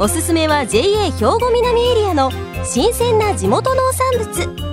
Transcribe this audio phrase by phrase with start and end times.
[0.00, 0.80] おすすめは JA
[1.10, 2.30] 兵庫南エリアの
[2.64, 4.68] 新鮮な地元農産物。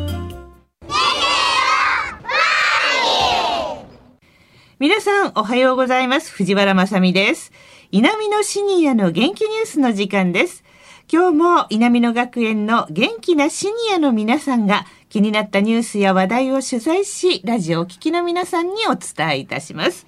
[4.78, 6.32] 皆さんおはようございます。
[6.32, 7.52] 藤原まさです。
[7.92, 10.64] 南のシニアの元気ニュースの時間です。
[11.12, 20.06] 今日も南野学園の元気なシニアの皆さんが気になったニュースや話題を取材しラジオを聴きの皆さんにお伝えいたします。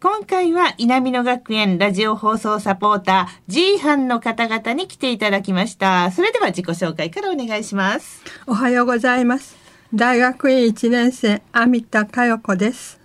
[0.00, 6.12] 今回は稲美野学園ラジオ放送サポーター G 班の方々に来ていただきました。
[6.12, 8.22] それでは自己紹介からお願いします。
[8.46, 9.56] おはようございます。
[9.92, 13.00] 大学院1年生、網田佳代子です。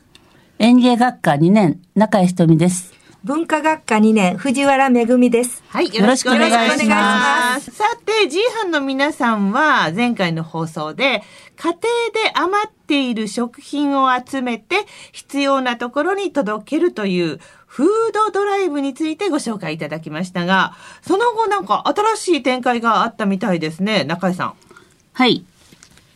[0.59, 2.93] 園芸学科2年、中井ひとみです。
[3.23, 5.63] 文化学科2年、藤原めぐみです。
[5.69, 7.71] はい、よろしくお願いします。
[7.71, 11.23] さて、G 班の皆さんは前回の放送で、
[11.55, 11.79] 家庭で
[12.33, 14.75] 余っている食品を集めて
[15.13, 21.83] 必要なところに届けるというフードドライブについてご紹介いただきましたが、その後なんか
[22.17, 24.53] 新しい展開があったみたいですね、中井さん。
[25.13, 25.45] はい。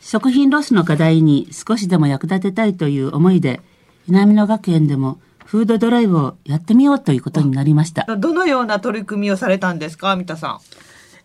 [0.01, 3.61] 食品ロスの課題に少しでも役立てたいという思いで、
[4.09, 8.03] 南野学園でもフードドライブをやってみようということになりました。
[8.17, 10.59] どのような取り組みをされたんですか、三田さん？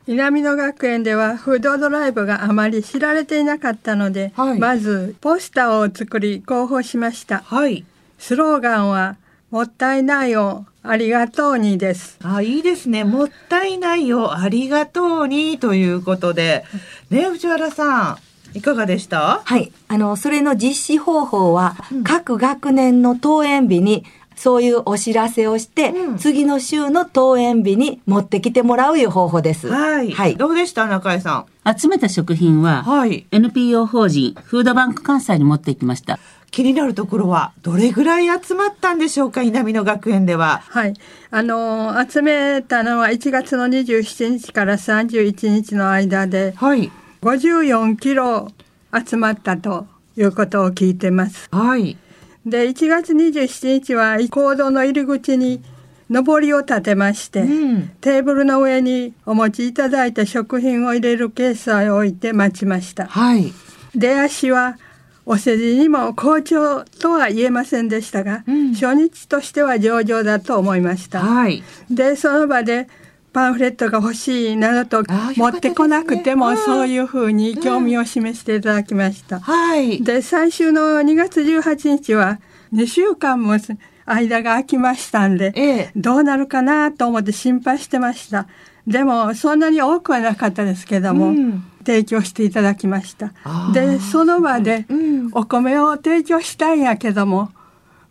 [0.07, 7.39] 南野学園ではフードドライブがあまり知られていなかったので、はい、まずポスターを作り広報しました。
[7.41, 7.85] はい。
[8.19, 9.17] スローガンは
[9.51, 12.17] もったいないをありがとうにです。
[12.23, 13.03] あ、いいですね。
[13.03, 16.65] もったいないをありがとうにということで。
[17.11, 18.19] ね、藤原さん。
[18.55, 19.41] いかがでした？
[19.45, 19.73] はい。
[19.89, 24.05] あの、それの実施方法は、うん、各学年の登園日に
[24.37, 29.69] そういうお知らせをして、うん、次の週の登園日に持ってきてもらういう方法です。
[29.69, 30.11] はい。
[30.11, 30.37] はい。
[30.37, 31.79] どうでした中井さん？
[31.79, 36.19] 集めた食品は、はい、NPO 法人フードバンク関西に持ってきました。
[36.51, 40.63] 気になるところは、どれぐらい集まったんでしょうか、稲美野学園では。
[40.69, 40.95] はい。
[41.31, 46.93] あのー、集めたのは1月の27日から31日の間で、はい。
[47.23, 48.51] 54キロ
[48.93, 51.49] 集まったということを聞いてます。
[51.51, 51.97] はい。
[52.45, 55.63] で、1月27日は行動の入り口に
[56.11, 63.07] 上りを立てまして、うん、テーブルの上にお持ちいただいた食品を入れるケースを置いて待ちました。
[63.07, 63.53] はい。
[63.95, 64.77] 出足は
[65.25, 71.21] お世辞にも好調とは言えませんでしたが、うん、初日としては上々だと思いました。
[71.21, 71.63] はい。
[71.91, 72.89] で、その場で
[73.33, 79.41] パンフレットが欲しいなどと持ってこなくても、そういうふうに興味を示していただきました。
[79.41, 80.03] はい。
[80.03, 82.41] で、最終の2月18日は
[82.73, 83.57] 2週間も
[84.05, 88.47] 間が空きましたんで、ええ、どうなるかなと思って心配してました。
[88.87, 93.33] でも、そんなに多くはなかったですけども、うん、提供していただきました。
[93.73, 94.87] で、その場で、
[95.33, 97.51] お米を提供したいんやけども、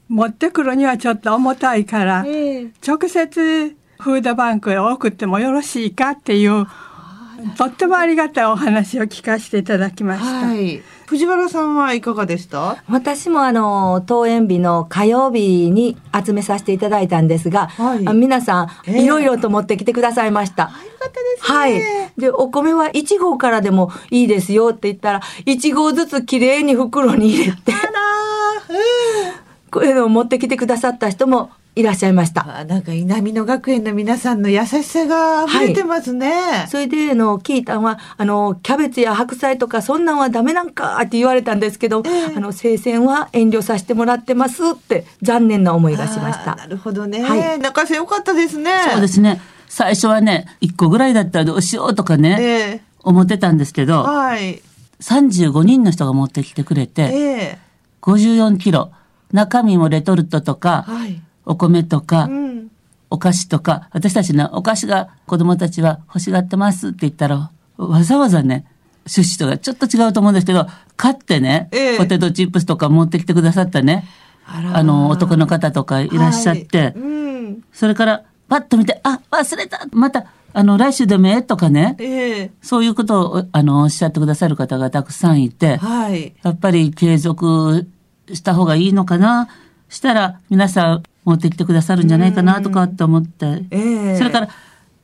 [0.08, 6.66] 持ってくるにはちょっと重たいから、え、直接フードバンクへ送ってもよろしいかっていう、
[7.58, 10.48] とってもありがたいお話を聞かせていただきました。
[10.48, 12.84] はい、藤原さんはいかがでした？
[12.90, 20.72] 私もあの、登園日の火曜日に集めさせていただいたんですが、はい、皆さん、いろいろと持ってきてくださいました。
[21.42, 21.82] はい。
[22.18, 27.74] で、お米は1号からでもいいですよって言ったら、1号ずつきれいに袋に入れて。
[27.74, 27.92] あら
[29.72, 32.66] これを持ってきてくださった人もいらっしゃいました。
[32.66, 36.30] なんか稲美野学園の皆さんの優しさが溢れてますね。
[36.30, 46.56] はい、それで、あの、聞いたのは、あの、キャベツや白菜とかそんなんはダメなんかって言われたんですけど、えー、あの、生鮮は遠慮させてもらってますって残念な思いがしました。
[46.56, 47.24] なるほどね。
[47.24, 48.72] はい、中瀬よかったですね。
[48.92, 49.40] そうですね。
[49.70, 54.62] 最初はね、1個ぐらいだったらどうしようとかね、えー、思ってたんですけど、はい。
[55.00, 58.92] 35人の人が持ってきてくれて、えー、54キロ。
[59.32, 62.72] 中身もレトルトとか、はいお米とか、うん、
[63.10, 68.66] お菓子とか、私たちのお菓子が子供たちは欲しがってますって言ったら、わざわざね、
[69.06, 74.06] 趣旨とかちょっと違うと思うんですけど、買ってね、ええ、ポテトチップスとか持ってきてくださったね、
[74.46, 76.10] あの、男の方とかい。
[76.10, 77.00] らっしゃって、はいう
[77.52, 87.88] ん、それから、パッと見て、あ、忘れたまた、あの、来週でもえとかね、ええ、そういうことを、あの、おっしゃってくださる方がたくさんいて、はい、やっぱり継続
[88.34, 89.48] した方がいいのかな。
[89.90, 94.50] したら、皆さん、持ってきてくださるんじゃないかなとかって思って、えー、それから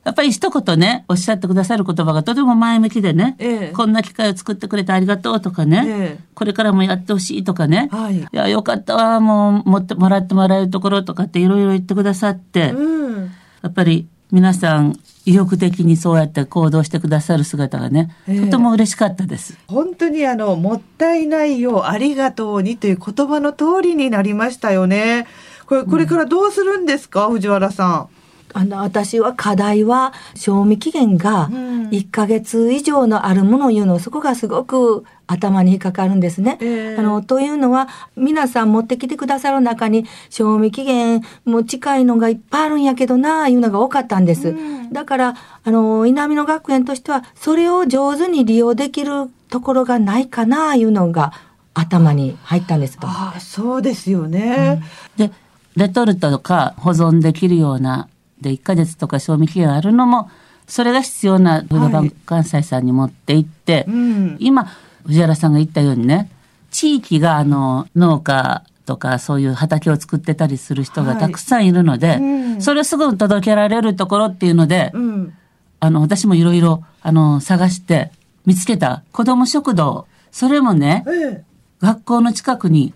[0.04, 13.24] やっぱり一言ね、おっしゃってくださる言葉がとても前向きでね、ええ、こんな機会を作ってくれてありがとうとかね、え、これからもやってほしいとかね、はい、いや、よかったわ、もう持ってもらってもらえるところとかっていろいろ言ってくださって、うん、
[13.62, 19.58] やっぱり皆さん意欲的にそうやって行動してくださる姿がね、とても嬉しかったです。
[19.66, 25.26] 本当にあの、もったいないよ、ありがとうにという言葉の通りになりましたよね。
[25.68, 28.08] これ、これからどうするんですか、うん、藤原さん。
[28.54, 31.50] あの、私は課題は、賞味期限が
[31.90, 36.56] 1ヶ月以上のあるものを言うの、そこがすごく頭に引っかかるんですね。
[36.62, 44.54] えー、あの、というのは、皆さん持ってきてくださる中に、賞味期限も近いのがいっぱいあるんやけどな、いうのが多かったんです。
[44.90, 51.32] だから、あの、稲美野学園としては、それを上手に利用できるところがないかな、いうのが
[51.74, 54.82] 頭に入ったんですああ、そうですよね。
[55.18, 55.32] うん、で、
[55.78, 58.08] レトルトとか保存できるような
[58.40, 60.30] で1ヶ月とか賞味期限あるのも、
[60.66, 64.66] それが必要なフードバンク関西さんに持って行って、はいうん、今、
[65.04, 66.30] 藤原さんが言ったようにね、
[66.70, 72.22] 地域があの農家とかそういう畑を作ってたりする人がたくさんいるので、はいう
[72.58, 75.34] ん、それをすぐ届けられるところっていうので、うん、
[75.80, 78.10] あの、私もいろいろ、あの、探して
[78.44, 81.44] 見つけた子供食堂、それもね、ええ、
[81.80, 82.92] 学校の近くに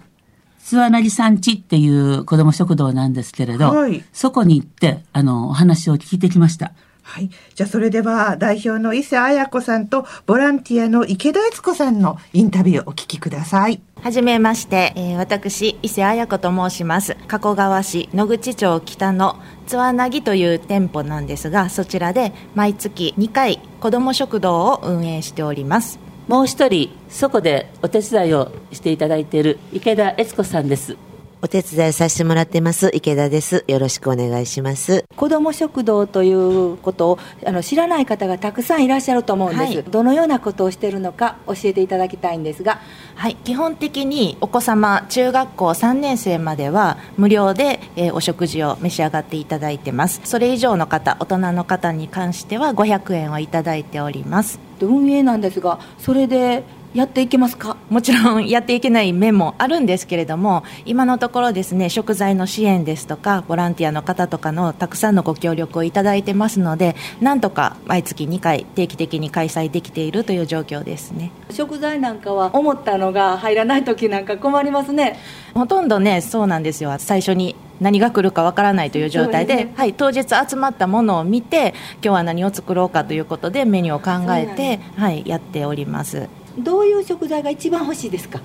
[0.62, 6.73] 諏訪なぎさんちっていう子ども食堂なんですけれど、はい、そこに行って、あの、お話を聞いてきました。
[7.03, 7.31] はい。
[7.55, 13.82] じゃあ、それでは、代表の伊勢彩子さんと、ボランティアの池田悦子さんのインタビューをお聞きください。
[14.00, 17.17] はじめまして、えー、私、伊勢彩子と申します。
[17.26, 19.37] 加古川市野口町北の
[19.67, 25.99] 津和なぎという店舗なんですが、そちらで毎月2回、子ども食堂を運営しております。
[26.32, 30.96] もう一人、そこでお手伝いをしていただいている池田悦子さんです。
[31.43, 33.64] お手伝いさせてもらってます池田です。
[33.69, 35.05] よろしくお願いします。
[35.14, 42.81] 子ども食堂ということをあの知らない方がたくさんいらっしゃると思うんです、はい、どのようなことをしているのか教えていただきたいんですが。
[43.14, 50.23] はい、基本的にお子様中学校3年生までは無料で、えー、お食事を召し上がっていただいてます。
[50.25, 54.72] それ以上の方、大人の方に関しては500円をいただいております。
[54.87, 56.64] 運営なんですが、それで
[56.94, 57.79] やっていけますか？
[57.88, 71.31] もちろんやっていけない面もあるんですけれども今のところですね食材の支援ですとかボランティアの方とかのたくさんのご協力をいただいてますのでなんとか毎月2回定期的に開催できているという状況ですね。
[71.50, 75.19] 食材なんかは思ったのが入らない時なんか困りますね。
[75.55, 76.94] ほとんどねそうなんですよ。
[76.99, 86.29] 最初に何が来るかわからないという状態で、ね、はい、当日集まったものを見て今日は何を作ろうかということでメニューを考えて、はい、やっております。
[86.56, 88.40] どういう食材が一番欲しいですか？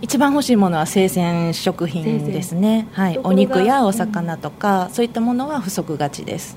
[0.00, 6.56] 一番欲しいものは生鮮食品ですね、はい、お肉やお魚とか、うん、そういったものは不足がちです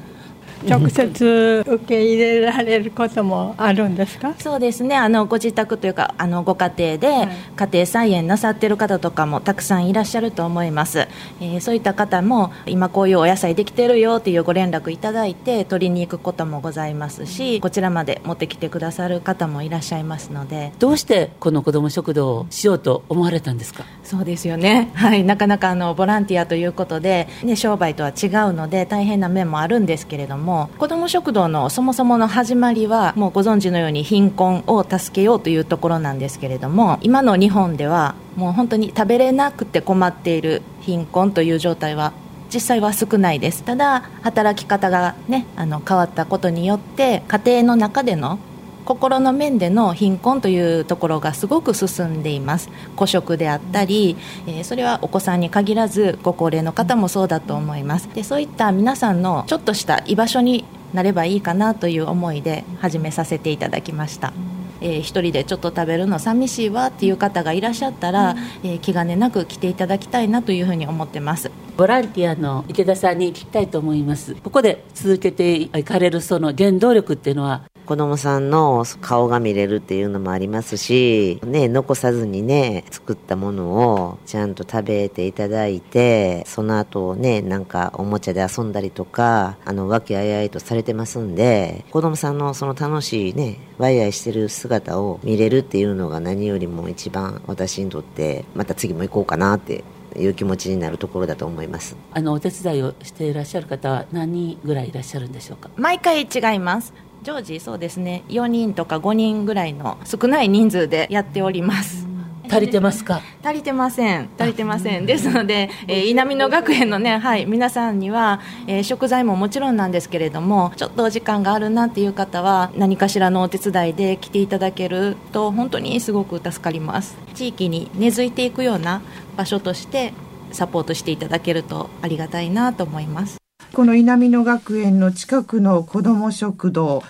[0.67, 4.33] 直接受け入れられることもあるんですか？
[4.39, 4.95] そうですね。
[4.95, 11.07] あのご自宅というかあのご家庭で家庭菜園なさってる方とかもたくさんいらっしゃると思います、
[11.41, 20.71] えー、そういった方も今こういうお野菜できてるよっていうご連絡いただいて取りに行くこともございますしこちらまで持ってきてくださる方もいらっしゃいますので。
[20.79, 23.83] どうしてこの子ども食堂をしようと思われたんですか？
[24.03, 24.89] そうですよね。
[24.95, 25.23] はい。
[25.23, 42.11] なかなかあのボランティアということで、ね、商売とは違うので大変な面もあるんですけれどもも子ども食堂のそもそもの始まりはもうご存知のように貧困を助けようというところなんですけれども今の日本ではもう本当に食べれなくて困っている貧困という状態は
[42.53, 43.63] 実際は少ないです。
[43.63, 48.39] ただ働き方がねあの変わったことによって家庭の中での
[48.85, 52.69] 心の面での貧困というところがすごく進んでいます。
[52.95, 58.09] 孤食であったり、えー、それはお子さんに限らずご高齢の方もそうだと思います。
[58.13, 64.33] でそういった皆さんのちょっとした居場所になればいいかなという思いで始めさせていただきました。
[64.81, 71.51] えー、一人でちょっと食べるの寂しいわっていう方がいらっしゃったら、えー、気兼ねなく来ていただきたいなというふうに思ってます。
[71.77, 74.35] ボランティアの池田さんに聞きたいと思います。
[74.35, 99.83] ここで続けていかれるその原動力っていうのは子供さんの顔が見れるっていうのもありますし、ね、残さずにね、作ったものをちゃんと食べていただいて、その後ね、なんかおもちゃで遊んだりとか、あの、和気あいあいとされてますんで、子供さんのその楽しいね、ワイワイしてる姿を見れるっていうのが何よりも一番私にとって、また次も行こうかなって
[100.15, 101.95] いう気持ちになるところだと思います。
[102.13, 105.69] あのお手伝いをしていらっしゃる方は何人ぐらいいらっしゃるんでしょうか？
[105.75, 108.23] 毎回違います常時そうですね。
[108.29, 112.07] 4人とか5人ぐらいの少ない人数でやっております。
[112.49, 113.21] 足りてますか？
[113.43, 114.29] 足りてません。
[114.37, 115.05] 足りてません。
[115.05, 127.15] ですので、えー、稲美野学園のねはい皆さんには、えー、食材ももちろんなんですけれどもちょっとお時間があるなっていう方は何かしらのお手伝いで来ていただけると本当にすごく助かります。
[127.35, 129.01] 地域に根付いていくような
[129.37, 130.13] 場所として
[130.51, 133.40] サポートしていただけるとありがたいなと思います
[133.73, 137.03] この稲美野学園の近くの子ども食堂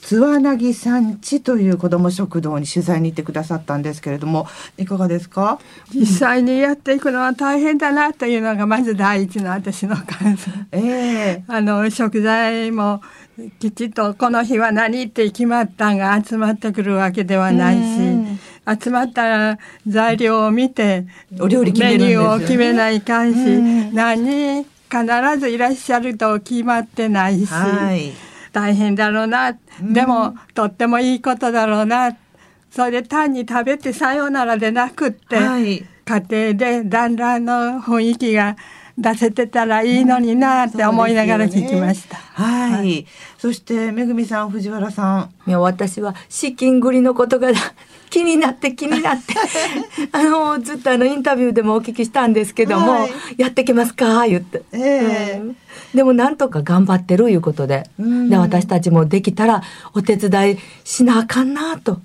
[0.00, 5.58] 津和なぎ産地という子ども食堂に取材に行ってくださったんですけれどもいかがですか？
[5.94, 13.00] 実際にやっていくのは大変だなというのがまず第一の私の感想、えー、あの食材も
[13.58, 18.38] きちっとこの日は何って決まったんが集まってくるわけではないし、
[18.82, 21.06] 集まった材料を見て
[21.40, 23.38] お料理メニューを決めないかんし、
[23.92, 28.12] 何必ずいらっしゃると決まってないし、はい、
[28.52, 32.16] 大変だろうな、でもとってもいいことだろうな。
[32.70, 38.56] それで単に食べてさようならでなくって、はい、家庭で団らんの雰囲気が
[38.96, 42.16] 出せてたらいいのになって思いながら聞きました。
[42.16, 43.06] ね、はい、はい。
[43.38, 45.50] そしてめぐみさん、藤原さん。
[45.50, 47.50] いや私は資金繰りのことが
[48.10, 49.34] 気になって気になって。
[50.12, 54.26] あのずっとあのインタビューでもお聞きしたんですけども、はい、やってきますか？
[54.26, 54.62] 言って。
[54.72, 55.56] えー、うん。
[55.94, 59.62] でもなんとか頑張ってるいうことで,、で私たちもできたら
[59.94, 62.00] お手伝いしなあかんなと。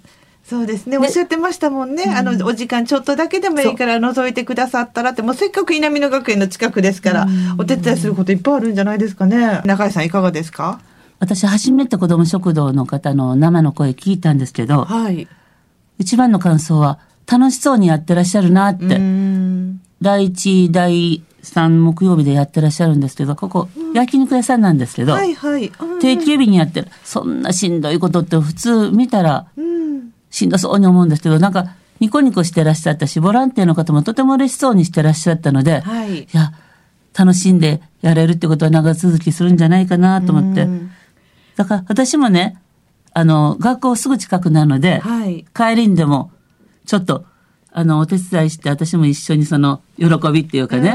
[0.46, 0.98] そうですね。
[0.98, 7.28] おっしゃってましたもんね、うん、あのお時間ちょっとだけでもいいから覗いてくださったらってもうせっかく稲美野学園の近くですから、
[7.60, 9.62] お手伝いすることいっぱいあるんじゃないですかね。
[9.66, 10.80] 中井さんいかがですか？
[11.20, 15.28] 私初めて子ども食堂の方の生の声聞いたんですけど、はい、
[16.00, 19.00] 一番の感想は楽しそうにやってらっしゃるなって。
[20.02, 26.88] 第一第三木曜日でやってらっしゃるんですけどここ、焼肉屋さんなんですけど、はいはい、定休日にやってる。
[27.04, 29.48] そんなしんどいことって普通見たら、
[30.30, 36.54] しんどそうに思うんですけど、なんか、ニコニコしてらっしゃったし、ボランティアの方もとても嬉しそうにしてらっしゃったので、はい、いや、
[37.18, 40.68] 楽しんでやれるってことは長続きするんじゃないかなと思って。
[41.58, 42.58] だから私もね、
[43.14, 46.32] あの、学校すぐ近くなので、はい、帰りにでも、
[46.86, 47.26] ちょっと、
[47.72, 50.92] あの、お手伝いして、私も一緒にその、喜びっていうかね、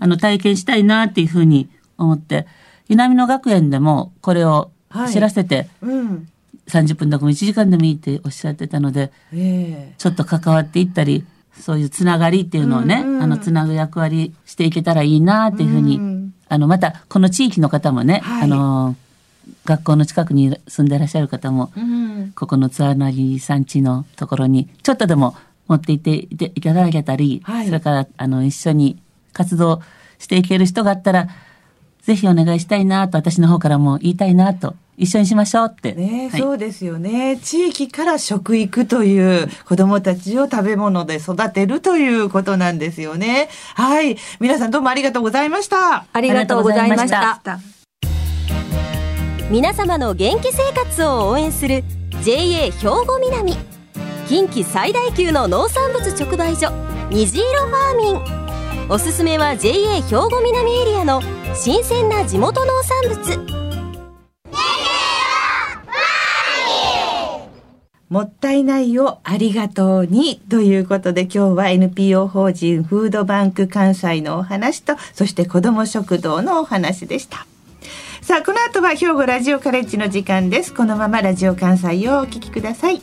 [0.00, 1.68] あの、体験したいなっていうふうに
[1.98, 2.46] 思って、
[2.88, 4.70] 稲美野学園でもこれを
[5.10, 6.28] 知らせて、はいうん、
[6.68, 11.24] 30分でも1時間でもいいっておっしゃってたので、えー、ちょっと関わっていったり
[11.58, 18.96] そういうつながりっていうのをね、うんうん、あのつなぐ役割していけたらいいなっていうふうに、ん、あのまたこの地域の方もね、はい、あの
[19.64, 25.36] 学校の近くに住んでらっしゃる方も、うん、ここの津和なぎ産地のところにちょっとでも
[25.68, 28.98] 持っていっていただけたり、はい、それからあの一緒に
[29.32, 29.82] 活動
[30.18, 31.28] していける人があったら
[32.02, 35.92] ぜひお願いしたいなと私の方からも言いたいなと一緒にしましょうって。
[35.92, 37.38] ね、はい、そうですよね。
[37.38, 43.48] 地域から食育という子供たちを食べ物で育てるということなんですよね。
[43.74, 44.16] はい。
[44.38, 46.06] 皆さんどうもありがとうございました。
[46.12, 47.83] ありがとうございました。
[49.50, 51.84] 皆様の元気生活を応援する
[52.22, 53.54] JA 兵庫南。
[54.26, 56.72] 近畿最大級の農産物直売所
[57.10, 58.88] 虹色ファーミン。
[58.88, 61.20] おすすめは JA 兵庫南エリアの
[61.54, 63.64] 新鮮な地元農産物。
[68.08, 77.46] もったいないをありがとうにということで今日は NPO 法人フードバンク関西のお話とそして子ども食堂のお話でした。
[78.24, 80.72] さあこの後は兵庫ラジオカレッジの時間です。
[80.72, 83.02] このままラジオ関西をお聞きください。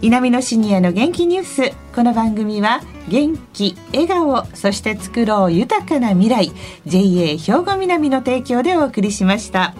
[0.00, 1.72] 南のシニアの元気ニュース。
[1.94, 6.50] この番組は元気笑顔そして作ろう豊かな未来。
[6.86, 9.74] JA 兵庫南の提供でお送りしました。